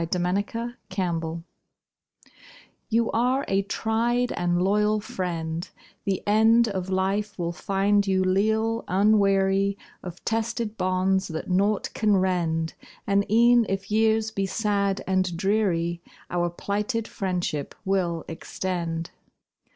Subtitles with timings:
[0.09, 1.43] TO MY SETTER, SCOUT
[2.89, 5.69] You are a tried and loyal friend;
[6.05, 12.17] The end Of life will find you leal, unweary Of tested bonds that naught can
[12.17, 12.73] rend,
[13.05, 19.11] And e'en if years be sad and dreary, Our plighted friendship will extend.